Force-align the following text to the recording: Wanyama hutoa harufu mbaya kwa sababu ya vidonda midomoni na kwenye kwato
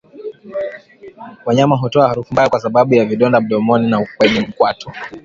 Wanyama 1.45 1.75
hutoa 1.77 2.07
harufu 2.07 2.33
mbaya 2.33 2.49
kwa 2.49 2.59
sababu 2.59 2.93
ya 2.93 3.05
vidonda 3.05 3.41
midomoni 3.41 3.89
na 3.89 4.07
kwenye 4.17 4.43
kwato 4.57 4.91